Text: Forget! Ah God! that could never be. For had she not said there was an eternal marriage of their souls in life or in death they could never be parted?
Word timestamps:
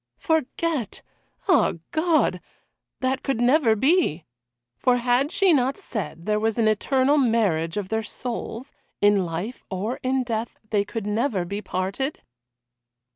Forget! 0.17 1.03
Ah 1.47 1.73
God! 1.91 2.41
that 3.01 3.21
could 3.21 3.39
never 3.39 3.75
be. 3.75 4.25
For 4.79 4.97
had 4.97 5.31
she 5.31 5.53
not 5.53 5.77
said 5.77 6.25
there 6.25 6.39
was 6.39 6.57
an 6.57 6.67
eternal 6.67 7.19
marriage 7.19 7.77
of 7.77 7.89
their 7.89 8.01
souls 8.01 8.71
in 8.99 9.23
life 9.27 9.63
or 9.69 9.99
in 10.01 10.23
death 10.23 10.57
they 10.71 10.83
could 10.83 11.05
never 11.05 11.45
be 11.45 11.61
parted? 11.61 12.23